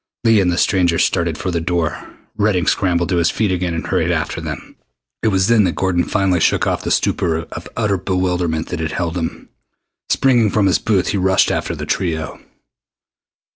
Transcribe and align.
Leah 0.23 0.41
and 0.41 0.51
the 0.51 0.57
stranger 0.57 0.97
started 0.97 1.37
for 1.37 1.51
the 1.51 1.61
door. 1.61 2.09
Redding 2.35 2.65
scrambled 2.65 3.09
to 3.09 3.17
his 3.17 3.29
feet 3.29 3.51
again 3.51 3.75
and 3.75 3.85
hurried 3.85 4.09
after 4.09 4.41
them. 4.41 4.75
It 5.21 5.27
was 5.27 5.45
then 5.45 5.63
that 5.65 5.75
Gordon 5.75 6.05
finally 6.05 6.39
shook 6.39 6.65
off 6.65 6.83
the 6.83 6.89
stupor 6.89 7.41
of 7.51 7.67
utter 7.77 7.97
bewilderment 7.97 8.69
that 8.69 8.79
had 8.79 8.93
held 8.93 9.15
him. 9.15 9.49
Springing 10.09 10.49
from 10.49 10.65
his 10.65 10.79
booth, 10.79 11.09
he 11.09 11.17
rushed 11.17 11.51
after 11.51 11.75
the 11.75 11.85
trio. 11.85 12.41